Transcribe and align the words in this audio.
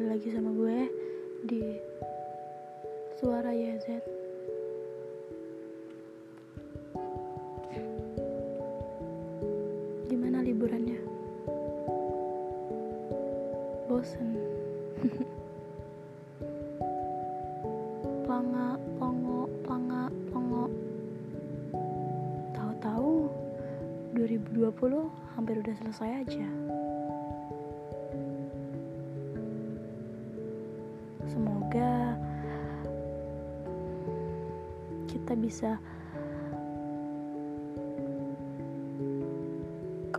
kembali 0.00 0.16
lagi 0.16 0.32
sama 0.32 0.48
gue 0.56 0.78
di 1.44 1.60
Suara 3.20 3.52
YZ 3.52 4.00
Gimana 10.08 10.40
liburannya? 10.40 10.96
Bosen. 13.92 14.40
Planga, 18.24 18.80
plongo, 18.96 19.52
planga, 19.68 20.08
plongo. 20.32 20.72
Tahu-tahu 22.56 23.28
2020 24.16 24.64
hampir 25.36 25.60
udah 25.60 25.74
selesai 25.76 26.24
aja 26.24 26.69
Semoga 31.28 32.16
kita 35.10 35.34
bisa 35.34 35.76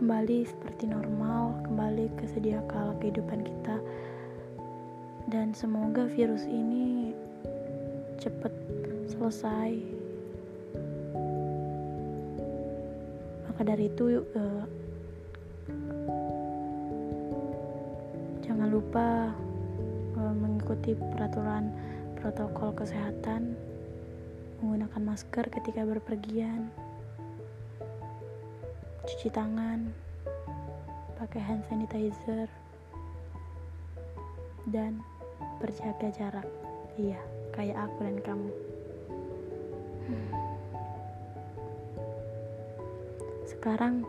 kembali 0.02 0.42
seperti 0.42 0.90
normal, 0.90 1.62
kembali 1.62 2.10
ke 2.18 2.26
sedia 2.26 2.58
kala 2.66 2.92
kehidupan 2.98 3.46
kita. 3.46 3.78
Dan 5.30 5.54
semoga 5.54 6.10
virus 6.10 6.42
ini 6.44 7.14
cepat 8.18 8.50
selesai. 9.06 9.78
Maka 13.46 13.62
dari 13.62 13.86
itu, 13.86 14.26
uh, 14.34 14.64
jangan 18.42 18.68
lupa 18.74 19.30
mengikuti 20.62 20.94
peraturan 20.94 21.74
protokol 22.22 22.70
kesehatan, 22.70 23.58
menggunakan 24.62 25.02
masker 25.02 25.50
ketika 25.50 25.82
berpergian, 25.82 26.70
cuci 29.02 29.26
tangan, 29.34 29.90
pakai 31.18 31.42
hand 31.42 31.66
sanitizer, 31.66 32.46
dan 34.70 35.02
berjaga 35.58 36.14
jarak. 36.14 36.46
Iya, 36.94 37.18
kayak 37.50 37.82
aku 37.82 37.98
dan 38.06 38.18
kamu. 38.22 38.50
Sekarang 43.50 44.06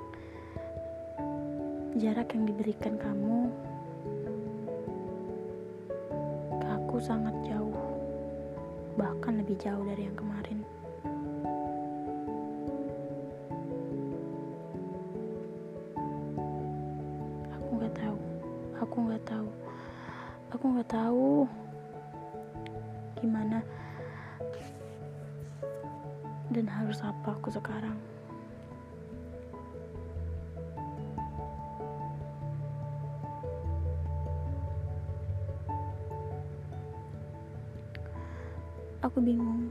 jarak 1.97 2.29
yang 2.37 2.45
diberikan 2.45 3.01
kamu 3.01 3.49
aku 6.93 7.01
sangat 7.01 7.33
jauh, 7.49 7.73
bahkan 9.01 9.41
lebih 9.41 9.57
jauh 9.57 9.81
dari 9.81 10.05
yang 10.05 10.13
kemarin. 10.13 10.61
Aku 39.03 39.19
bingung. 39.19 39.67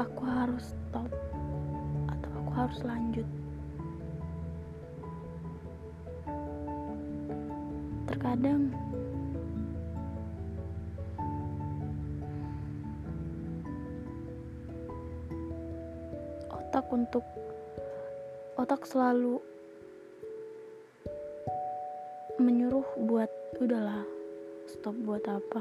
Aku 0.00 0.22
harus 0.24 0.72
stop 0.72 1.04
atau 2.08 2.30
aku 2.40 2.50
harus 2.56 2.80
lanjut. 2.80 3.28
Terkadang 8.08 8.72
otak 16.48 16.88
untuk 16.88 17.26
otak 18.56 18.88
selalu 18.88 19.44
menyuruh 22.40 22.88
buat 23.04 23.28
udahlah 23.60 23.99
stop 24.80 24.96
buat 25.04 25.20
apa? 25.28 25.60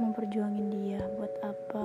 Memperjuangin 0.00 0.72
dia 0.72 1.04
buat 1.20 1.36
apa? 1.44 1.84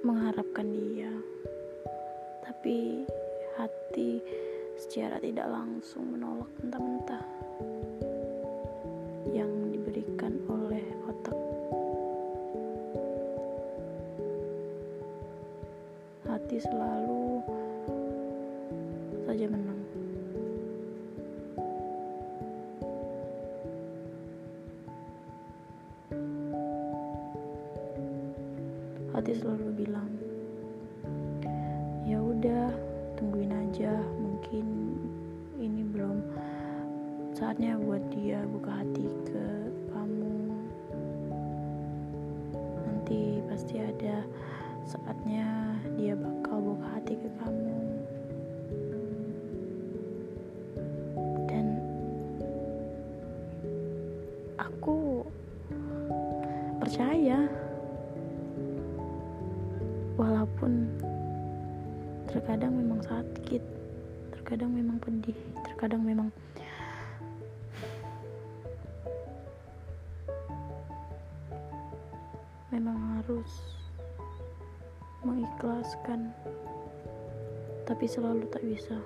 Mengharapkan 0.00 0.64
dia. 0.64 1.12
Tapi 2.40 3.04
hati 3.60 4.24
secara 4.80 5.20
tidak 5.20 5.44
langsung 5.44 6.08
menolak 6.08 6.48
mentah-mentah 6.64 7.24
yang 9.36 9.52
diberikan 9.68 10.40
oleh 10.48 10.88
otak. 11.04 11.36
Hati 16.24 16.56
selalu 16.64 17.44
saja 19.28 19.46
menang 19.52 19.80
hati 29.30 29.46
selalu 29.46 29.86
bilang 29.86 30.10
ya 32.02 32.18
udah 32.18 32.74
tungguin 33.14 33.54
aja 33.54 33.94
mungkin 34.18 34.66
ini 35.54 35.86
belum 35.86 36.18
saatnya 37.30 37.78
buat 37.78 38.02
dia 38.10 38.42
buka 38.50 38.82
hati 38.82 39.06
ke 39.30 39.70
kamu. 39.94 40.50
Nanti 42.82 43.38
pasti 43.46 43.78
ada 43.78 44.26
saatnya 44.82 45.78
dia 45.94 46.18
bakal 46.18 46.74
buka 46.74 46.98
hati 46.98 47.14
ke 47.14 47.30
kamu 47.38 48.02
terkadang 62.50 62.82
memang 62.82 62.98
sakit 63.06 63.62
terkadang 64.34 64.74
memang 64.74 64.98
pedih 64.98 65.38
terkadang 65.62 66.02
memang 66.02 66.34
memang 72.74 72.98
harus 73.22 73.46
mengikhlaskan 75.22 76.34
tapi 77.86 78.10
selalu 78.10 78.42
tak 78.50 78.66
bisa 78.66 78.98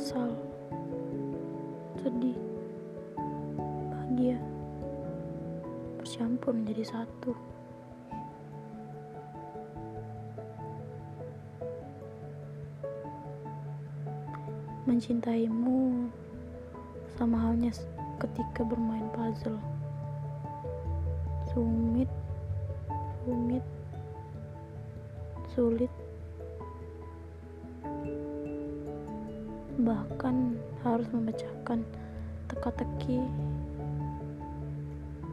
kesal, 0.00 0.32
sedih, 2.00 2.32
bahagia, 3.92 4.40
bercampur 6.00 6.56
menjadi 6.56 6.88
satu. 6.88 7.36
Mencintaimu 14.88 16.08
sama 17.20 17.36
halnya 17.52 17.68
ketika 18.24 18.64
bermain 18.64 19.04
puzzle. 19.12 19.60
Sumit, 21.52 22.08
rumit, 23.28 23.64
sulit, 25.52 25.92
harus 31.00 31.16
memecahkan 31.16 31.80
teka-teki 32.52 33.24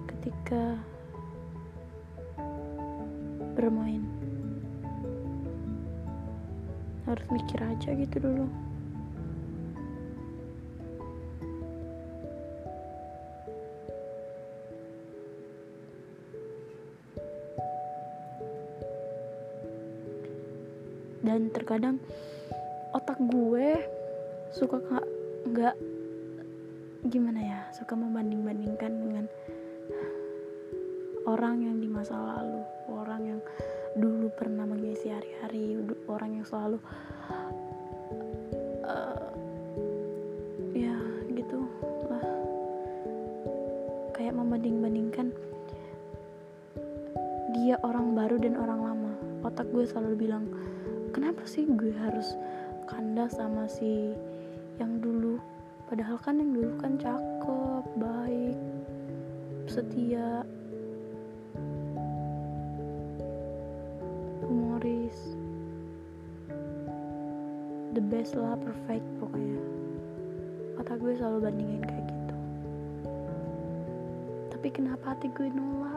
ketika 0.08 0.80
bermain. 3.52 4.00
Harus 7.04 7.28
mikir 7.28 7.60
aja 7.60 8.00
gitu 8.00 8.16
dulu. 8.16 8.48
Dan 21.28 21.52
terkadang 21.52 22.00
otak 22.96 23.19
gue 23.19 23.84
suka 24.56 24.80
nggak 25.57 25.74
gimana 27.09 27.42
ya 27.42 27.59
suka 27.74 27.98
membanding-bandingkan 27.98 28.94
dengan 28.94 29.25
orang 31.25 31.65
yang 31.65 31.81
di 31.81 31.89
masa 31.89 32.13
lalu 32.13 32.62
orang 32.94 33.21
yang 33.25 33.42
dulu 33.98 34.30
pernah 34.38 34.69
mengisi 34.69 35.09
hari-hari 35.09 35.81
orang 36.06 36.38
yang 36.38 36.45
selalu 36.45 36.77
uh, 38.86 39.33
ya 40.77 40.94
gitu 41.33 41.65
lah. 42.06 42.21
Kayak 44.13 44.38
membanding-bandingkan 44.38 45.33
dia 47.57 47.81
orang 47.81 48.13
baru 48.13 48.38
dan 48.38 48.62
orang 48.62 48.94
lama. 48.94 49.13
Otak 49.42 49.65
gue 49.74 49.89
selalu 49.89 50.21
bilang 50.21 50.45
kenapa 51.18 51.42
sih 51.50 51.65
gue 51.65 51.98
harus 51.98 52.38
kandas 52.86 53.33
sama 53.33 53.65
si 53.65 54.13
yang 54.77 55.01
dulu. 55.01 55.41
Padahal 55.89 56.18
kan 56.21 56.38
yang 56.38 56.53
dulu 56.53 56.74
kan 56.77 56.94
cakep 57.01 57.83
baik 57.97 58.57
setia. 59.65 60.45
Humoris. 64.45 65.18
The 67.97 68.03
best 68.03 68.38
lah 68.38 68.53
perfect 68.62 69.06
pokoknya. 69.18 69.59
Otak 70.77 71.01
gue 71.01 71.18
selalu 71.18 71.38
bandingin 71.50 71.81
kayak 71.81 72.06
gitu. 72.06 72.38
Tapi 74.53 74.68
kenapa 74.69 75.18
hati 75.18 75.33
gue 75.33 75.50
nolak 75.50 75.96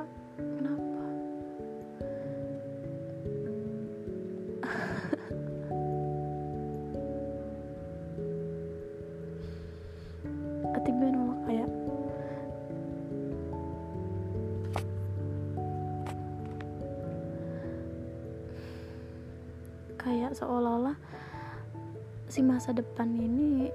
si 22.31 22.47
masa 22.47 22.71
depan 22.71 23.11
ini 23.11 23.75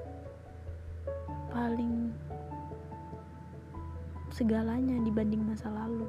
paling 1.52 2.08
segalanya 4.32 4.96
dibanding 5.04 5.44
masa 5.44 5.68
lalu. 5.68 6.08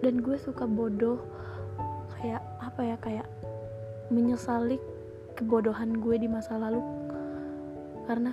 Dan 0.00 0.24
gue 0.24 0.40
suka 0.40 0.64
bodoh 0.64 1.20
kayak 2.16 2.40
apa 2.64 2.80
ya 2.80 2.96
kayak 2.96 3.28
menyesali 4.08 4.80
kebodohan 5.36 6.00
gue 6.00 6.16
di 6.16 6.24
masa 6.24 6.56
lalu. 6.56 6.80
Karena 8.08 8.32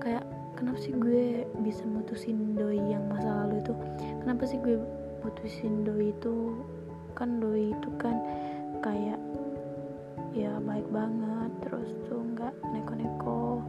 kayak 0.00 0.24
kenapa 0.56 0.80
sih 0.80 0.96
gue 0.96 1.44
bisa 1.60 1.84
mutusin 1.84 2.56
doi 2.56 2.80
yang 2.80 3.04
masa 3.12 3.44
lalu 3.44 3.60
itu? 3.60 3.76
Kenapa 4.24 4.48
sih 4.48 4.56
gue 4.64 4.80
putusin 5.20 5.84
doi 5.84 6.08
itu? 6.16 6.56
Kan 7.12 7.36
doi 7.36 7.76
itu 7.76 7.88
kan 8.00 8.16
banget 10.92 11.50
terus 11.64 11.88
tuh 12.06 12.20
nggak 12.20 12.52
neko-neko 12.70 13.64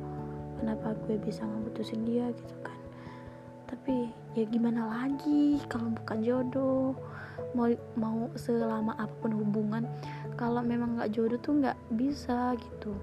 kenapa 0.60 0.92
gue 1.08 1.16
bisa 1.24 1.48
ngeputusin 1.48 2.04
dia 2.04 2.28
gitu 2.36 2.56
kan. 2.60 2.78
Tapi 3.72 4.12
ya 4.38 4.46
gimana 4.46 4.86
lagi 4.86 5.58
kalau 5.72 5.90
bukan 5.96 6.20
jodoh 6.22 6.94
mau 7.58 7.70
mau 7.98 8.30
selama 8.38 8.94
apa 9.00 9.14
pun 9.22 9.34
hubungan 9.34 9.88
kalau 10.36 10.62
memang 10.62 11.00
nggak 11.00 11.14
jodoh 11.16 11.40
tuh 11.42 11.64
nggak 11.64 11.78
bisa 11.96 12.54
gitu 12.58 12.94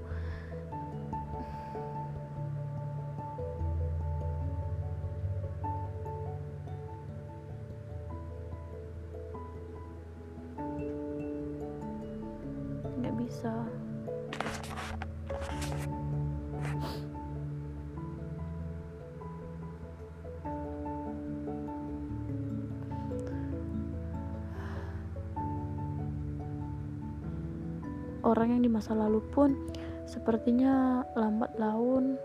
orang 28.24 28.56
yang 28.56 28.62
di 28.64 28.70
masa 28.70 28.92
lalu 28.92 29.24
pun 29.32 29.56
sepertinya 30.04 31.04
lambat 31.16 31.54
laun 31.56 32.18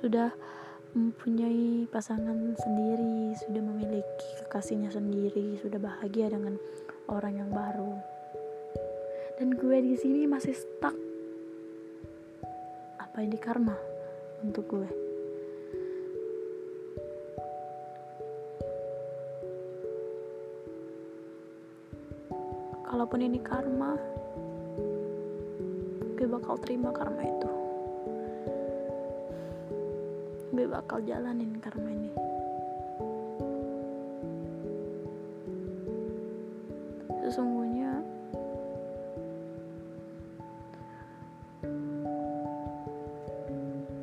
sudah 0.00 0.32
mempunyai 0.94 1.90
pasangan 1.90 2.54
sendiri, 2.54 3.34
sudah 3.34 3.62
memiliki 3.62 4.28
kekasihnya 4.46 4.94
sendiri, 4.94 5.58
sudah 5.58 5.82
bahagia 5.82 6.30
dengan 6.30 6.54
orang 7.10 7.42
yang 7.42 7.50
baru. 7.50 7.98
Dan 9.34 9.58
gue 9.58 9.76
di 9.82 9.98
sini 9.98 10.30
masih 10.30 10.54
stuck. 10.54 10.94
Apa 13.02 13.26
ini 13.26 13.34
karma 13.34 13.74
untuk 14.46 14.70
gue? 14.70 14.90
Kalaupun 22.86 23.26
ini 23.26 23.42
karma 23.42 23.98
bakal 26.34 26.58
terima 26.58 26.90
karma 26.90 27.22
itu 27.22 27.50
gue 30.50 30.66
bakal 30.66 30.98
jalanin 31.06 31.54
karma 31.62 31.90
ini 31.94 32.10
sesungguhnya 37.22 38.02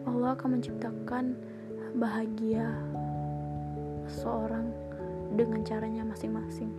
Allah 0.07 0.31
akan 0.31 0.49
menciptakan 0.55 1.35
bahagia 1.99 2.71
seorang 4.07 4.71
dengan 5.35 5.63
caranya 5.63 6.03
masing-masing. 6.03 6.71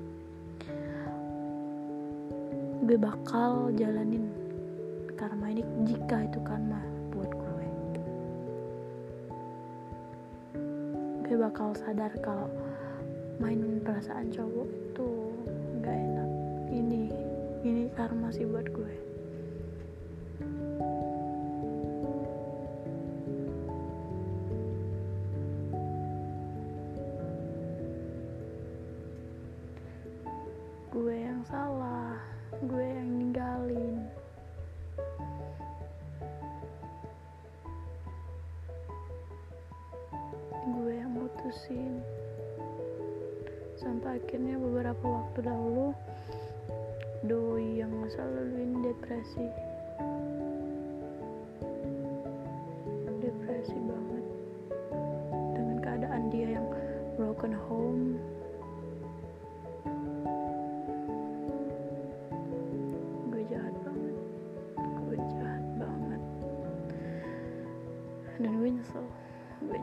Gue 2.85 2.99
bakal 3.01 3.73
jalanin 3.73 4.29
karma 5.23 5.55
ini 5.55 5.63
jika 5.87 6.27
itu 6.27 6.43
karma 6.43 6.83
buat 7.15 7.31
gue. 7.31 7.67
Gue 11.23 11.37
bakal 11.39 11.79
sadar 11.79 12.11
kalau 12.27 12.51
mainin 13.39 13.79
perasaan 13.87 14.35
cowok 14.35 14.67
itu 14.67 15.09
gak 15.79 15.95
enak. 15.95 16.31
Ini, 16.75 17.03
ini 17.63 17.83
karma 17.95 18.35
sih 18.35 18.51
buat 18.51 18.67
gue. 18.67 18.95
gue 30.93 31.17
yang 31.25 31.41
salah 31.49 32.21
gue 32.69 32.85
yang 32.85 33.09
ninggalin 33.17 33.97
gue 40.63 40.93
yang 40.95 41.11
mutusin. 41.11 41.99
Sampai 43.75 44.23
akhirnya 44.23 44.59
beberapa 44.63 45.03
waktu 45.03 45.43
dahulu 45.43 45.91
doi 47.27 47.83
yang 47.83 47.91
masa 47.99 48.23
lalu 48.23 48.67
ini 48.67 48.77
depresi. 48.91 49.47
Depresi 53.23 53.79
banget. 53.79 54.25
Dengan 55.55 55.77
keadaan 55.83 56.23
dia 56.31 56.59
yang 56.59 56.67
broken 57.19 57.55
home 57.55 58.19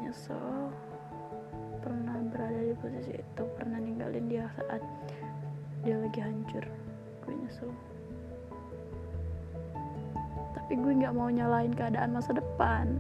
nyesel 0.09 0.73
pernah 1.85 2.17
berada 2.33 2.57
di 2.65 2.73
posisi 2.81 3.13
itu 3.13 3.43
pernah 3.53 3.77
ninggalin 3.77 4.25
dia 4.25 4.49
saat 4.57 4.81
dia 5.85 6.01
lagi 6.01 6.17
hancur. 6.17 6.65
Gue 7.21 7.33
nyesel. 7.37 7.69
Tapi 10.57 10.73
gue 10.81 10.93
nggak 10.97 11.13
mau 11.13 11.29
nyalain 11.29 11.69
keadaan 11.77 12.17
masa 12.17 12.33
depan. 12.33 12.97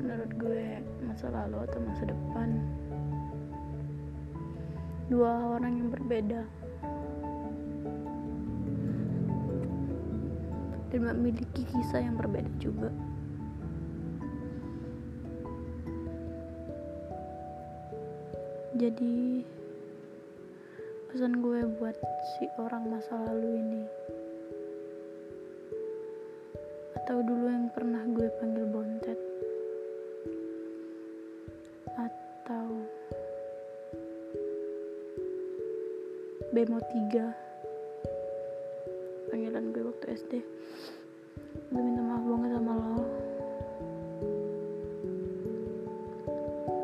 Menurut 0.00 0.32
gue 0.32 0.80
masa 1.04 1.28
lalu 1.28 1.60
atau 1.68 1.78
masa 1.84 2.08
depan 2.08 2.48
dua 5.12 5.60
orang 5.60 5.76
yang 5.76 5.88
berbeda 5.92 6.63
dan 10.94 11.10
memiliki 11.10 11.66
kisah 11.66 12.06
yang 12.06 12.14
berbeda 12.14 12.46
juga. 12.62 12.86
Jadi 18.78 19.42
pesan 21.10 21.42
gue 21.42 21.66
buat 21.82 21.98
si 22.38 22.46
orang 22.62 22.94
masa 22.94 23.10
lalu 23.26 23.58
ini. 23.58 23.82
Atau 27.02 27.26
dulu 27.26 27.50
yang 27.50 27.74
pernah 27.74 28.06
gue 28.14 28.30
panggil 28.38 28.66
bontet. 28.70 29.18
Atau 31.98 32.86
Bemo 36.54 36.78
3 36.78 37.43
panggilan 39.54 39.70
gue 39.70 39.86
waktu 39.86 40.06
SD 40.18 40.32
gue 41.70 41.78
minta 41.78 42.02
maaf 42.02 42.26
banget 42.26 42.50
sama 42.58 42.72
lo. 42.74 43.06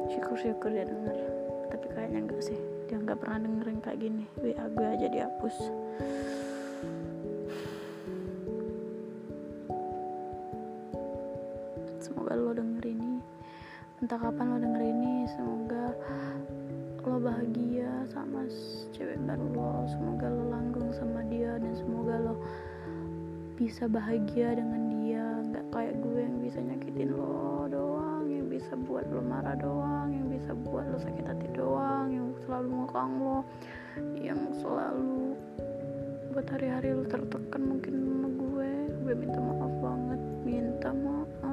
Syukur-syukur 0.06 0.70
dia 0.70 0.86
denger. 0.86 1.18
Tapi 1.74 1.86
kayaknya 1.90 2.30
enggak 2.30 2.42
sih. 2.46 2.54
Dia 2.86 3.02
nggak 3.02 3.18
pernah 3.18 3.42
dengerin 3.42 3.82
kayak 3.82 3.98
gini. 3.98 4.24
WA 4.38 4.70
gue 4.70 4.86
aja 4.86 5.06
dihapus. 5.10 5.56
Semoga 11.98 12.38
lo 12.38 12.54
denger 12.54 12.86
ini. 12.86 13.18
Entah 13.98 14.18
kapan 14.22 14.46
lo 14.46 14.58
denger 14.62 14.69
sama 18.48 18.88
cewek 18.96 19.18
baru 19.28 19.46
lo. 19.52 19.72
Semoga 19.90 20.26
lo 20.32 20.44
langgeng 20.48 20.88
sama 20.96 21.20
dia 21.28 21.60
dan 21.60 21.72
semoga 21.76 22.16
lo 22.16 22.34
bisa 23.60 23.84
bahagia 23.84 24.56
dengan 24.56 24.82
dia. 24.88 25.24
Nggak 25.44 25.66
kayak 25.74 25.94
gue 26.00 26.20
yang 26.24 26.36
bisa 26.40 26.58
nyakitin 26.64 27.10
lo 27.12 27.68
doang 27.68 28.24
yang 28.30 28.46
bisa 28.48 28.72
buat 28.88 29.04
lo 29.12 29.20
marah 29.20 29.56
doang 29.58 30.08
yang 30.14 30.26
bisa 30.32 30.56
buat 30.56 30.86
lo 30.88 30.96
sakit 30.96 31.26
hati 31.26 31.48
doang 31.52 32.08
yang 32.08 32.28
selalu 32.46 32.68
ngekang 32.84 33.12
lo 33.20 33.38
yang 34.16 34.40
selalu 34.56 35.36
buat 36.30 36.46
hari-hari 36.46 36.94
lo 36.94 37.04
tertekan 37.04 37.62
mungkin 37.66 37.94
sama 38.00 38.28
gue. 38.32 38.70
Gue 39.04 39.14
minta 39.18 39.40
maaf 39.42 39.72
banget 39.82 40.20
minta 40.46 40.90
maaf 40.94 41.49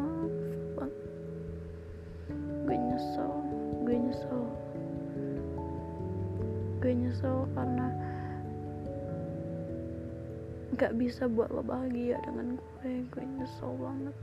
gak 10.78 10.94
bisa 10.94 11.26
buat 11.26 11.50
lo 11.50 11.66
bahagia 11.66 12.22
dengan 12.22 12.54
gue. 12.54 13.02
Gue 13.10 13.26
nyesel 13.26 13.74
banget. 13.82 14.16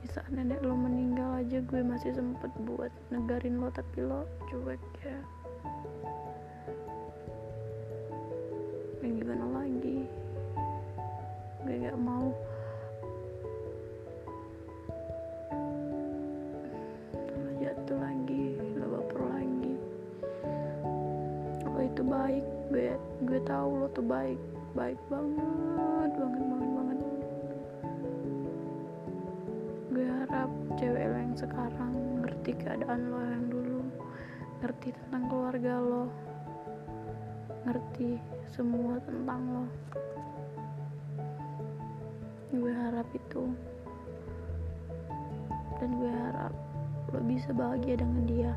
Di 0.00 0.08
saat 0.08 0.32
nenek 0.32 0.64
lo 0.64 0.72
meninggal 0.72 1.44
aja 1.44 1.60
gue 1.60 1.80
masih 1.84 2.16
sempet 2.16 2.48
buat 2.64 2.88
negarin 3.12 3.60
lo 3.60 3.68
tapi 3.68 4.00
lo 4.00 4.24
cuek 4.48 4.80
ya. 5.04 5.20
Dan 9.04 9.20
gimana 9.20 9.44
lagi? 9.60 10.08
Gue 11.60 11.74
gak 11.84 12.00
mau. 12.00 12.32
Jatuh 17.60 17.98
lagi 18.00 18.56
lo 18.72 18.86
baper 18.88 19.20
lagi. 19.20 19.74
Lo 21.68 21.80
itu 21.84 22.00
baik 22.00 22.59
gue 22.70 22.94
gue 23.26 23.40
tahu 23.42 23.82
lo 23.82 23.90
tuh 23.90 24.06
baik 24.06 24.38
baik 24.78 24.94
banget 25.10 26.10
banget 26.14 26.42
banget 26.46 26.70
banget. 26.70 26.98
Gue 29.90 30.06
harap 30.06 30.50
cewek 30.78 31.04
lo 31.10 31.16
yang 31.18 31.34
sekarang 31.34 31.92
ngerti 32.22 32.50
keadaan 32.62 33.10
lo 33.10 33.18
yang 33.26 33.44
dulu 33.50 33.82
ngerti 34.62 34.94
tentang 34.94 35.24
keluarga 35.26 35.74
lo 35.82 36.04
ngerti 37.66 38.22
semua 38.54 39.02
tentang 39.02 39.42
lo. 39.50 39.66
Gue 42.54 42.70
harap 42.70 43.10
itu. 43.10 43.50
Dan 45.82 45.90
gue 45.98 46.12
harap 46.14 46.54
lo 47.10 47.18
bisa 47.26 47.50
bahagia 47.50 47.98
dengan 47.98 48.22
dia 48.30 48.52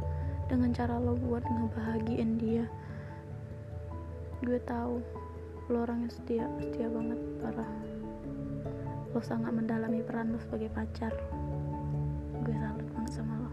dengan 0.46 0.70
cara 0.70 1.02
lo 1.02 1.18
buat 1.18 1.42
ngebahagiin 1.42 2.38
dia 2.38 2.70
gue 4.44 4.60
tahu 4.68 5.00
lo 5.72 5.88
orang 5.88 6.04
yang 6.04 6.12
setia 6.12 6.46
setia 6.60 6.92
banget 6.92 7.20
parah. 7.40 7.72
Lo 9.16 9.20
sangat 9.24 9.56
mendalami 9.56 10.04
peran 10.04 10.36
lo 10.36 10.40
sebagai 10.44 10.68
pacar. 10.76 11.16
Gue 12.44 12.56
salut 12.56 12.88
banget 12.92 13.12
sama 13.16 13.34
lo. 13.40 13.52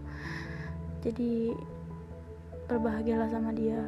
Jadi 1.07 1.55
berbahagialah 2.67 3.31
sama 3.31 3.55
dia. 3.55 3.79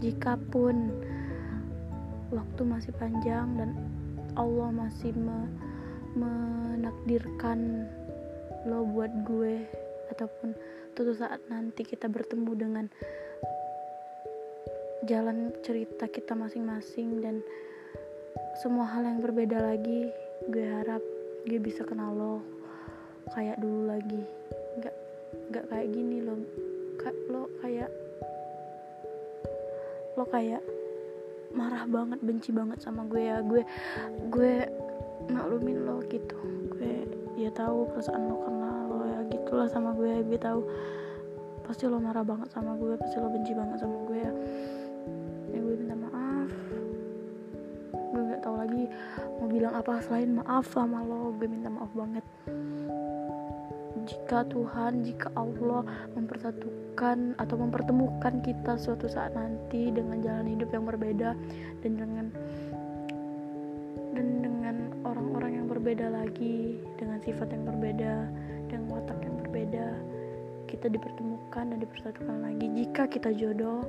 Jikapun 0.00 0.88
waktu 2.32 2.62
masih 2.64 2.96
panjang 2.96 3.46
dan 3.60 3.76
Allah 4.32 4.72
masih 4.72 5.12
me 5.12 5.44
menakdirkan 6.10 7.86
lo 8.66 8.82
buat 8.82 9.12
gue 9.28 9.62
ataupun 10.10 10.56
suatu 11.00 11.16
saat 11.16 11.40
nanti 11.48 11.80
kita 11.80 12.12
bertemu 12.12 12.52
dengan 12.60 12.86
jalan 15.08 15.54
cerita 15.64 16.04
kita 16.10 16.36
masing-masing 16.36 17.24
dan 17.24 17.40
semua 18.60 18.84
hal 18.84 19.08
yang 19.08 19.24
berbeda 19.24 19.56
lagi 19.56 20.12
gue 20.48 20.66
harap 20.68 21.00
gue 21.48 21.56
bisa 21.56 21.84
kenal 21.88 22.12
lo 22.12 22.36
kayak 23.32 23.56
dulu 23.60 23.88
lagi. 23.88 24.22
Nggak 24.80 24.94
nggak 25.52 25.64
kayak 25.72 25.88
gini 25.92 26.16
lo. 26.24 26.36
Lo 27.32 27.48
kayak 27.64 27.90
lo 30.18 30.24
kayak 30.28 30.62
marah 31.56 31.88
banget 31.88 32.20
benci 32.20 32.50
banget 32.52 32.84
sama 32.84 33.08
gue 33.08 33.22
ya. 33.24 33.40
Gue 33.40 33.64
gue 34.28 34.54
maklumin 35.32 35.88
lo 35.88 36.04
gitu. 36.12 36.36
Gue 36.76 37.08
ya 37.40 37.48
tahu 37.56 37.88
perasaan 37.88 38.28
lo 38.28 38.36
karena 38.44 38.70
lo 38.84 39.04
ya 39.08 39.20
gitulah 39.32 39.68
sama 39.72 39.96
gue. 39.96 40.20
Gue 40.28 40.38
tahu 40.40 40.60
pasti 41.64 41.86
lo 41.86 42.02
marah 42.02 42.26
banget 42.26 42.50
sama 42.50 42.74
gue 42.74 42.98
pasti 42.98 43.16
lo 43.22 43.30
benci 43.30 43.54
banget 43.54 43.78
sama 43.78 44.02
gue 44.10 44.18
ya 44.18 44.32
apa 49.80 50.04
selain 50.04 50.36
maaf 50.36 50.68
sama 50.76 51.00
lo 51.00 51.32
gue 51.40 51.48
minta 51.48 51.72
maaf 51.72 51.88
banget 51.96 52.24
jika 54.10 54.42
Tuhan, 54.48 55.04
jika 55.04 55.28
Allah 55.38 55.84
mempersatukan 56.16 57.36
atau 57.36 57.56
mempertemukan 57.60 58.42
kita 58.42 58.74
suatu 58.80 59.06
saat 59.06 59.36
nanti 59.36 59.92
dengan 59.92 60.18
jalan 60.24 60.46
hidup 60.50 60.70
yang 60.72 60.84
berbeda 60.88 61.30
dan 61.84 61.92
dengan 61.94 62.26
dan 64.16 64.26
dengan 64.42 64.76
orang-orang 65.06 65.62
yang 65.62 65.66
berbeda 65.70 66.10
lagi, 66.10 66.80
dengan 66.98 67.22
sifat 67.22 67.54
yang 67.54 67.64
berbeda, 67.68 68.14
dengan 68.66 68.84
watak 68.90 69.18
yang 69.22 69.36
berbeda, 69.46 69.86
kita 70.66 70.86
dipertemukan 70.90 71.64
dan 71.70 71.78
dipersatukan 71.78 72.36
lagi. 72.42 72.66
Jika 72.82 73.06
kita 73.06 73.30
jodoh, 73.34 73.86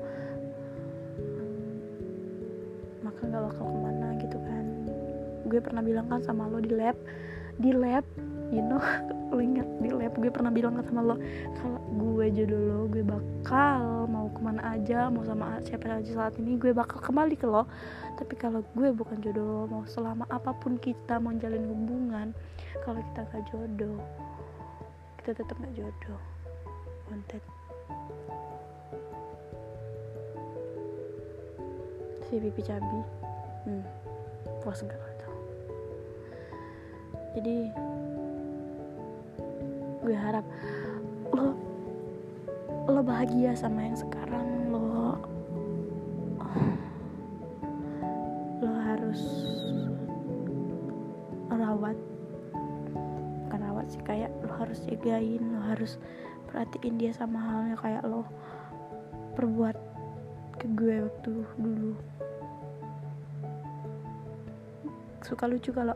Gue 5.52 5.60
pernah 5.60 5.84
bilang 5.84 6.08
kan 6.08 6.24
sama 6.24 6.48
lo 6.48 6.64
di 6.64 6.72
lab, 6.72 6.96
di 7.60 7.76
lab 7.76 8.08
you 8.52 8.64
know 8.64 8.80
lo 9.32 9.40
ingat 9.40 9.68
di 9.80 9.88
lab 9.88 10.12
gue 10.20 10.28
pernah 10.28 10.52
bilang 10.52 10.76
sama 10.84 11.00
lo 11.00 11.16
kalau 11.56 11.80
gue 11.96 12.28
jodoh 12.36 12.60
lo 12.60 12.80
gue 12.92 13.00
bakal 13.00 14.08
mau 14.12 14.28
ke 14.28 14.40
mana 14.44 14.76
aja 14.76 15.08
mau 15.08 15.24
sama 15.24 15.64
siapa 15.64 15.88
aja 15.88 16.12
saat 16.12 16.36
ini 16.36 16.60
gue 16.60 16.72
bakal 16.72 17.04
kembali 17.04 17.36
ke 17.36 17.48
lo. 17.48 17.68
Tapi 18.16 18.34
kalau 18.40 18.64
gue 18.76 18.96
bukan 18.96 19.20
jodoh 19.20 19.44
lo 19.44 19.62
mau 19.68 19.84
selama 19.88 20.24
apa 20.32 20.56
pun 20.56 20.80
kita 20.80 21.20
mau 21.20 21.36
jalin 21.36 21.68
hubungan 21.68 22.32
kalau 22.88 23.04
kita 23.12 23.28
gak 23.28 23.44
jodoh 23.52 24.00
kita 25.22 25.38
tetap 25.38 25.56
gak 25.62 25.74
jodoh. 25.78 26.22
Wanted. 27.14 27.44
Si 32.26 32.42
pipi 32.42 32.62
cabi. 32.66 33.00
Hmm. 33.70 33.86
Puas 34.66 34.82
gak? 34.82 34.98
tuh 34.98 35.11
jadi 37.32 37.72
gue 40.02 40.18
harap 40.18 40.44
lo 41.32 41.56
lo 42.90 43.02
bahagia 43.06 43.56
sama 43.56 43.88
yang 43.88 43.96
sekarang. 43.96 44.74
Lo 44.74 45.16
lo 48.62 48.72
harus 48.76 49.22
rawat 51.48 51.98
bukan 53.48 53.60
rawat 53.64 53.86
sih 53.94 54.02
kayak 54.04 54.32
lo 54.44 54.52
harus 54.58 54.84
jagain 54.84 55.44
lo 55.56 55.62
harus 55.72 56.02
perhatiin 56.52 57.00
dia 57.00 57.16
sama 57.16 57.40
halnya 57.40 57.78
kayak 57.80 58.04
lo 58.04 58.28
perbuat 59.40 59.78
ke 60.60 60.68
gue 60.76 61.08
waktu 61.08 61.32
dulu. 61.56 61.94
Suka 65.24 65.48
lucu 65.48 65.72
kalau 65.72 65.96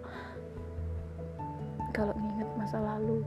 kalau 1.96 2.12
nginget 2.20 2.52
masa 2.60 2.84
lalu. 2.84 3.24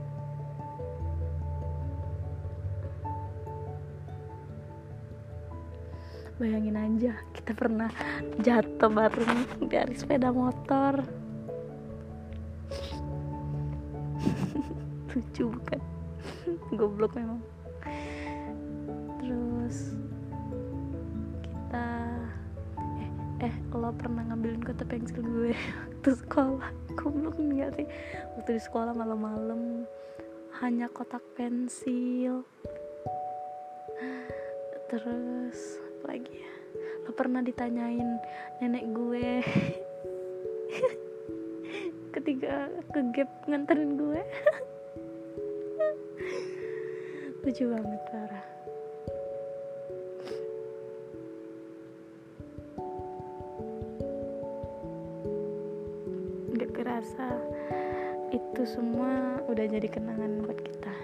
Bayangin 6.37 6.77
aja 6.77 7.17
kita 7.33 7.57
pernah 7.57 7.89
jatuh 8.45 8.93
bareng 8.93 9.65
dari 9.65 9.97
sepeda 9.97 10.29
motor. 10.29 11.01
Lucu 15.09 15.49
bukan? 15.49 15.81
Goblok 16.77 17.17
memang. 17.17 17.41
Terus 19.17 19.97
kita 21.41 21.89
eh 23.01 23.09
eh 23.49 23.55
lo 23.73 23.89
pernah 23.97 24.29
ngambilin 24.29 24.61
kotak 24.61 24.93
pensil 24.93 25.25
gue 25.25 25.57
waktu 25.89 26.11
sekolah 26.23 26.69
goblok 26.99 27.39
enggak 27.39 27.79
sih? 27.79 27.87
Waktu 28.35 28.59
di 28.59 28.61
sekolah 28.61 28.91
malam-malam 28.91 29.87
hanya 30.59 30.91
kotak 30.91 31.23
pensil. 31.39 32.43
Terus 34.91 35.79
apa 35.79 36.19
lagi 36.19 36.43
ya? 36.43 36.53
Lo 37.07 37.15
pernah 37.15 37.39
ditanyain 37.39 38.19
nenek 38.59 38.83
gue? 38.91 39.39
Ketika 42.19 42.67
ke 42.91 42.99
gap 43.15 43.31
nganterin 43.47 43.95
gue. 43.95 44.19
Lucu 47.47 47.63
banget 47.71 48.01
parah 48.11 48.38
nggak 56.79 57.03
kerasa 57.03 57.27
itu 58.31 58.63
semua 58.63 59.43
udah 59.51 59.67
jadi 59.67 59.83
kenangan 59.91 60.47
buat 60.47 60.55
kita. 60.63 60.95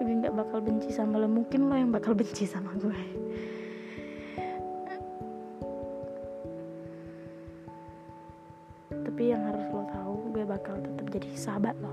Gue 0.00 0.16
nggak 0.16 0.32
bakal 0.32 0.64
benci 0.64 0.88
sama 0.88 1.20
lo 1.20 1.28
mungkin 1.28 1.68
lo 1.68 1.76
yang 1.76 1.92
bakal 1.92 2.16
benci 2.24 2.48
sama 2.48 2.72
gue. 2.80 3.00
Tapi 8.88 9.22
yang 9.28 9.44
harus 9.44 9.68
lo 9.68 9.84
tahu 9.92 10.14
gue 10.32 10.44
bakal 10.48 10.80
tetap 10.80 11.06
jadi 11.12 11.28
sahabat 11.36 11.76
lo. 11.84 11.92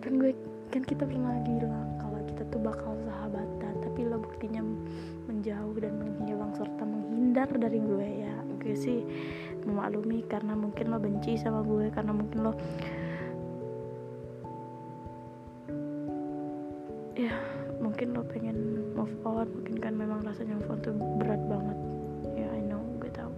Dan 0.00 0.16
gue 0.16 0.32
kan 0.72 0.80
kita 0.80 1.04
pernah 1.04 1.44
bilang 1.44 1.92
kalau 2.00 2.24
kita 2.24 2.40
tuh 2.48 2.64
bakal 2.64 2.96
sahabatan 3.04 3.84
tapi 3.84 4.00
lo 4.08 4.16
buktinya 4.16 4.64
menjauh 5.28 5.76
dan 5.76 5.92
menghilang 6.00 6.56
serta 6.56 6.88
menghindar 6.88 7.52
dari 7.52 7.84
gue. 7.84 8.08
Ya 8.24 8.34
gue 8.64 8.72
sih 8.72 9.04
memaklumi 9.64 10.24
karena 10.28 10.52
mungkin 10.56 10.92
lo 10.92 11.00
benci 11.00 11.40
sama 11.40 11.64
gue 11.64 11.88
karena 11.92 12.12
mungkin 12.12 12.38
lo 12.44 12.52
ya 17.14 17.34
mungkin 17.78 18.10
lo 18.10 18.22
pengen 18.26 18.58
move 18.96 19.16
on. 19.22 19.46
Mungkin 19.46 19.76
kan 19.78 19.94
memang 19.94 20.24
rasanya 20.26 20.58
move 20.58 20.70
on 20.72 20.78
tuh 20.82 20.94
berat 21.20 21.42
banget. 21.46 21.78
Ya 22.34 22.48
I 22.50 22.62
know 22.64 22.82
gue 22.98 23.10
tahu. 23.12 23.32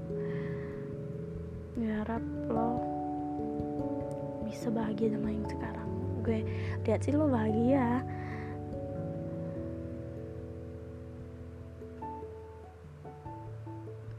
Gue 1.77 1.91
harap 1.91 2.25
lo 2.49 2.81
bisa 4.47 4.71
bahagia 4.73 5.13
sama 5.13 5.29
yang 5.29 5.47
sekarang. 5.51 5.91
Gue 6.25 6.39
lihat 6.89 7.01
sih 7.05 7.13
lo 7.13 7.29
bahagia. 7.29 8.01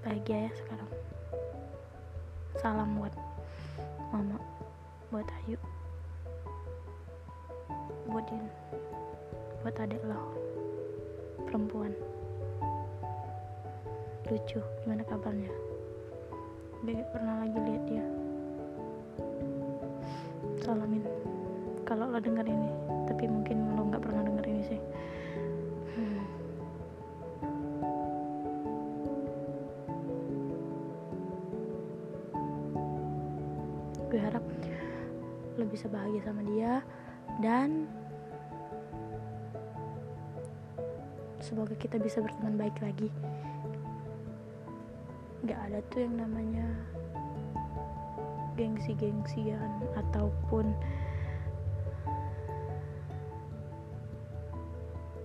Bahagia 0.05 0.47
ya 0.47 0.51
sekarang 0.55 0.96
salam 2.57 2.97
buat 2.97 3.13
mama 4.09 4.41
buat 5.13 5.29
Ayu 5.45 5.61
buat 8.09 8.25
Din 8.25 8.49
buat 9.61 9.77
adik 9.77 10.01
lo 10.01 10.17
perempuan. 11.45 11.93
Lucu 14.25 14.57
gimana 14.81 15.05
kabarnya? 15.05 15.53
Gue 16.81 16.97
pernah 17.13 17.45
lagi 17.45 17.59
lihat 17.61 17.83
dia? 17.85 18.05
Salamin. 20.65 21.05
Kalau 21.85 22.09
lo 22.09 22.17
denger 22.17 22.49
ini 22.49 22.69
tapi 23.05 23.29
mungkin 23.29 23.77
lo 23.77 23.85
nggak 23.85 24.01
pernah 24.01 24.25
denger 24.25 24.45
ini 24.49 24.61
sih 24.65 24.81
gue 34.07 34.19
harap 34.23 34.43
lo 35.59 35.65
bisa 35.67 35.91
bahagia 35.91 36.21
sama 36.23 36.41
dia. 36.47 36.79
Dan 37.43 37.89
semoga 41.43 41.75
kita 41.75 41.99
bisa 41.99 42.23
berteman 42.23 42.55
baik 42.55 42.77
lagi. 42.79 43.11
Nggak 45.43 45.59
ada 45.69 45.79
tuh 45.91 45.99
yang 46.07 46.15
namanya 46.17 46.67
gengsi-gengsian 48.57 49.85
ataupun 49.93 50.71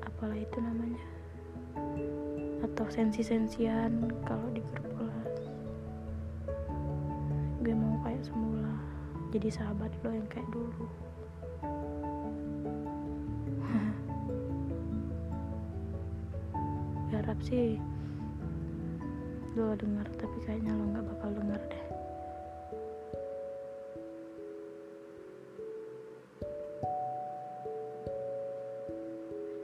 apalah 0.04 0.36
itu 0.36 0.58
namanya. 0.58 1.04
Atau 2.66 2.86
sensi-sensian 2.90 4.10
kalau 4.26 4.46
di 4.52 4.60
grup 4.74 4.81
jadi 9.32 9.48
sahabat 9.48 9.88
lo 10.04 10.12
yang 10.12 10.28
kayak 10.28 10.44
dulu. 10.52 10.84
Gue 17.08 17.16
harap 17.16 17.40
sih 17.40 17.80
lo 19.56 19.72
denger 19.72 20.04
tapi 20.20 20.36
kayaknya 20.44 20.76
lo 20.76 20.84
nggak 20.84 21.06
bakal 21.16 21.30
denger 21.32 21.62
deh. 21.64 21.86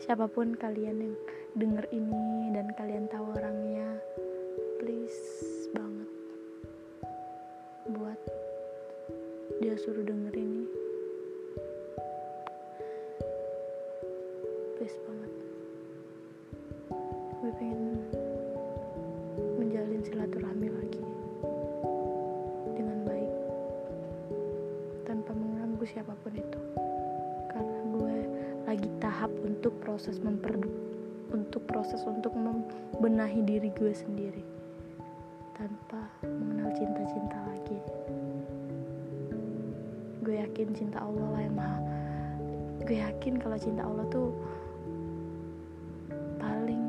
Siapa 0.01 0.25
pun 0.33 0.57
kalian 0.57 0.97
yang 0.97 1.17
denger 1.53 1.85
ini 1.93 2.57
dan 2.57 2.73
kalian 2.73 3.05
tahu 3.13 3.37
orangnya 3.37 3.88
suruh 9.79 10.03
denger 10.03 10.35
ini 10.35 10.67
please 14.75 14.99
banget. 15.07 15.33
Gue 17.39 17.51
pengen 17.63 17.83
menjalin 19.55 20.03
silaturahmi 20.03 20.69
lagi. 20.71 21.03
Dengan 22.75 22.99
baik. 23.07 23.33
Tanpa 25.07 25.31
mengganggu 25.31 25.85
siapa 25.87 26.15
pun 26.27 26.35
itu. 26.35 26.61
Karena 27.55 27.79
gue 27.95 28.17
lagi 28.67 28.91
tahap 28.99 29.31
untuk 29.47 29.79
proses 29.79 30.19
memper 30.19 30.59
untuk 31.31 31.63
proses 31.71 32.03
untuk 32.03 32.35
membenahi 32.35 33.47
diri 33.47 33.71
gue 33.79 33.95
sendiri. 33.95 34.43
Tanpa 35.55 36.07
mengenal 36.27 36.71
cinta-cinta 36.75 37.39
lagi 37.51 37.98
gue 40.29 40.37
yakin 40.45 40.77
cinta 40.77 41.01
Allah 41.01 41.25
lah 41.33 41.41
yang 41.41 41.57
maha 41.57 41.81
gue 42.85 43.01
yakin 43.01 43.41
kalau 43.41 43.57
cinta 43.57 43.85
Allah 43.85 44.05
tuh 44.13 44.33
paling 46.41 46.83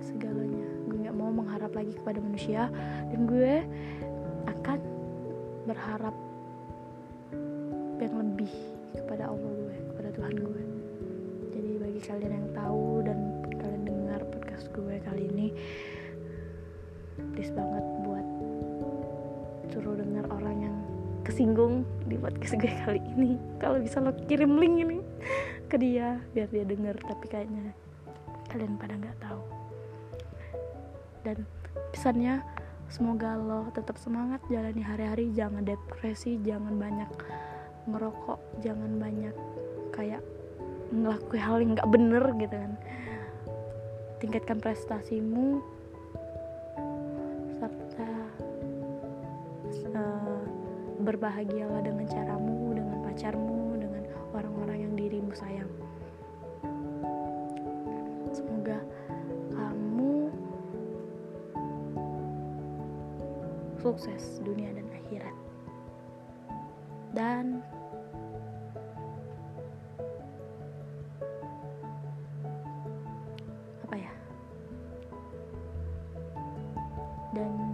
segalanya. 0.00 0.68
Gue 0.88 0.96
nggak 1.04 1.16
mau 1.16 1.28
mengharap 1.28 1.72
lagi 1.76 1.92
kepada 1.92 2.18
manusia. 2.24 2.72
Dan 3.12 3.28
gue 3.28 3.60
akan 4.48 4.80
berharap 5.68 6.16
yang 8.00 8.14
lebih 8.20 8.52
kepada 8.96 9.28
Allah 9.28 9.52
gue 9.52 9.76
kepada 9.92 10.08
Tuhan 10.16 10.34
gue. 10.40 10.62
Jadi 11.52 11.70
bagi 11.80 12.00
kalian 12.00 12.32
yang 12.32 12.48
podcast 22.44 22.60
gue 22.60 22.72
kali 22.84 23.00
ini. 23.16 23.32
Kalau 23.56 23.80
bisa 23.80 24.04
lo 24.04 24.12
kirim 24.28 24.60
link 24.60 24.76
ini 24.84 24.98
ke 25.72 25.80
dia 25.80 26.20
biar 26.36 26.48
dia 26.52 26.64
denger. 26.68 27.00
Tapi 27.00 27.24
kayaknya 27.32 27.72
kalian 28.52 28.76
pada 28.76 28.94
nggak 29.00 29.16
tahu. 29.16 29.42
Dan 31.24 31.48
pesannya 31.96 32.44
semoga 32.92 33.40
lo 33.40 33.72
tetap 33.72 33.96
semangat 33.96 34.44
jalani 34.52 34.84
hari-hari. 34.84 35.32
Jangan 35.32 35.64
depresi 35.64 36.36
jangan 36.44 36.76
banyak 36.76 37.08
ngerokok 37.88 38.40
jangan 38.60 38.92
banyak 39.00 39.36
kayak 39.96 40.20
ngelakuin 40.92 41.40
hal 41.40 41.56
yang 41.64 41.72
nggak 41.80 41.90
bener 41.96 42.24
gitu 42.44 42.56
kan. 42.60 42.72
Tingkatkan 44.20 44.60
prestasimu 44.60 45.64
serta 47.56 48.23
berbahagialah 51.04 51.84
dengan 51.84 52.08
caramu 52.08 52.72
dengan 52.72 52.98
pacarmu 53.04 53.76
dengan 53.76 54.02
orang-orang 54.32 54.88
yang 54.88 54.94
dirimu 54.96 55.32
sayang. 55.36 55.68
Semoga 58.32 58.80
kamu 59.52 60.32
sukses 63.84 64.40
dunia 64.40 64.72
dan 64.72 64.88
akhirat. 64.96 65.36
Dan 67.12 67.44
apa 73.84 73.96
ya? 74.00 74.12
Dan 77.36 77.73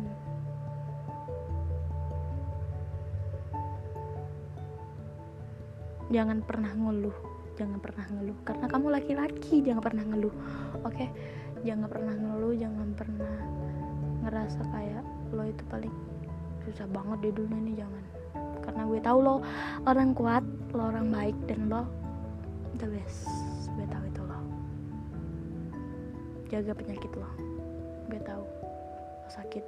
jangan 6.11 6.42
pernah 6.44 6.75
ngeluh. 6.75 7.16
Jangan 7.57 7.79
pernah 7.79 8.07
ngeluh. 8.11 8.38
Karena 8.44 8.66
kamu 8.66 8.87
laki-laki 8.90 9.62
jangan 9.64 9.83
pernah 9.83 10.05
ngeluh. 10.07 10.35
Oke? 10.85 10.94
Okay? 10.94 11.09
jangan 11.61 11.92
pernah 11.92 12.16
ngeluh 12.16 12.55
jangan 12.57 12.88
pernah 12.96 13.35
ngerasa 14.25 14.61
kayak 14.73 15.05
lo 15.33 15.44
itu 15.44 15.62
paling 15.68 15.92
susah 16.64 16.88
banget 16.88 17.18
di 17.29 17.31
dunia 17.37 17.59
ini 17.61 17.73
jangan. 17.77 18.05
Karena 18.61 18.83
gue 18.88 19.01
tahu 19.01 19.18
lo 19.25 19.37
orang 19.88 20.12
kuat 20.12 20.44
lo 20.77 20.83
orang 20.88 21.09
baik 21.12 21.37
dan 21.49 21.68
lo 21.68 21.85
the 22.81 22.88
best. 22.88 23.29
Gue 23.77 23.87
tahu 23.88 24.05
itu 24.09 24.23
lo. 24.25 24.40
Jaga 26.49 26.73
penyakit 26.73 27.12
lo. 27.16 27.29
Gue 28.09 28.20
tahu. 28.25 28.44
Lo 29.25 29.29
sakit 29.29 29.64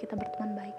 kita 0.00 0.16
berteman 0.16 0.56
baik. 0.56 0.76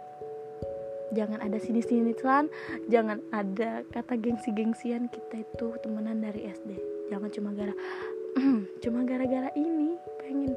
Jangan 1.12 1.44
ada 1.44 1.60
sini-sinian 1.60 2.48
jangan 2.88 3.20
ada 3.36 3.84
kata 3.92 4.16
gengsi-gengsian 4.16 5.12
kita 5.12 5.44
itu 5.44 5.76
temenan 5.84 6.24
dari 6.24 6.48
SD 6.48 6.92
jangan 7.12 7.28
cuma 7.28 7.52
gara 7.52 7.76
cuma 8.84 9.04
gara-gara 9.04 9.52
ini 9.60 10.00
pengen 10.24 10.56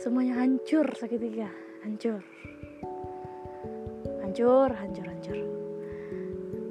semuanya 0.00 0.40
hancur 0.40 0.88
seketika 0.96 1.52
hancur. 1.84 2.24
Hancur 4.24 4.70
hancur 4.72 5.04
hancur. 5.04 5.36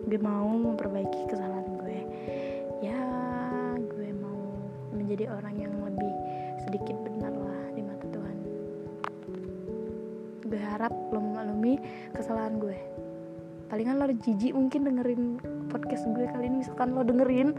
Gue 0.10 0.20
mau 0.20 0.50
memperbaiki 0.50 1.30
kesalahan 1.30 1.70
gue. 1.78 2.00
Ya 2.82 3.06
gue 3.78 4.10
mau 4.18 4.58
menjadi 4.90 5.30
orang 5.30 5.56
yang 5.56 5.75
harap 10.86 10.94
lo 11.10 11.18
memaklumi 11.18 11.82
kesalahan 12.14 12.62
gue. 12.62 12.78
Palingan 13.74 13.98
lo 13.98 14.06
jijik 14.06 14.54
mungkin 14.54 14.86
dengerin 14.86 15.42
podcast 15.74 16.06
gue 16.14 16.30
kali 16.30 16.46
ini. 16.46 16.62
Misalkan 16.62 16.94
lo 16.94 17.02
dengerin 17.02 17.58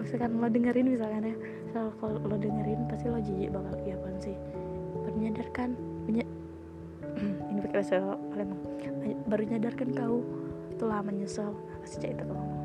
misalkan 0.00 0.40
lo 0.40 0.48
dengerin 0.48 0.88
misalkan 0.88 1.28
ya. 1.28 1.36
Misal 1.68 1.92
kalau 2.00 2.16
lo 2.24 2.36
dengerin 2.40 2.88
pasti 2.88 3.12
lo 3.12 3.20
jijik 3.20 3.52
bakal 3.52 3.76
ya 3.84 4.00
sih? 4.24 4.32
Baru 5.04 5.16
nyadarkan 5.20 5.76
punya 6.08 6.24
ini 7.52 7.60
pakai 7.60 7.76
bahasa 7.76 8.16
Palembang. 8.32 8.60
Baru 9.28 9.42
nyadarkan 9.44 9.88
kau 9.92 10.24
itulah 10.72 11.04
menyesal. 11.04 11.52
Cerita 11.84 12.24
ke 12.24 12.32
ngomong. 12.32 12.64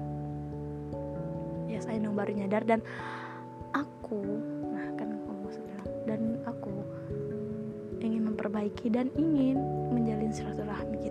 Ya 1.68 1.84
saya 1.84 2.00
baru 2.00 2.32
nyadar 2.32 2.64
dan 2.64 2.80
aku 3.76 4.24
nah 4.72 4.88
kan 4.98 5.14
ngomong 5.14 5.52
dan 6.10 6.42
aku 6.48 6.81
memperbaiki 8.42 8.90
dan 8.90 9.14
ingin 9.14 9.62
menjalin 9.94 10.34
silaturahmi 10.34 10.98
kita 10.98 11.11